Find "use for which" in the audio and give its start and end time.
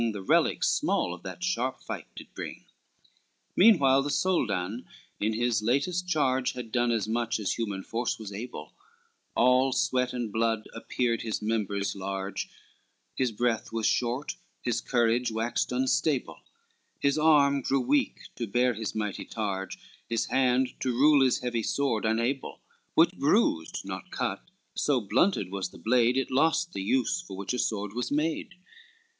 26.81-27.53